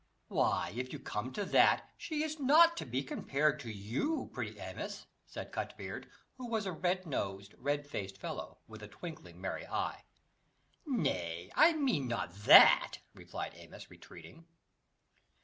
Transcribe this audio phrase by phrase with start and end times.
[0.29, 4.57] "Why, if you come to that, she is not to be compared to you, pretty
[4.59, 6.07] Amice," said Cutbeard,
[6.39, 10.05] who was a red nosed, red faced fellow, with a twinkling merry eye.
[10.87, 14.47] "Nay, I meant not that," replied Amice, retreating.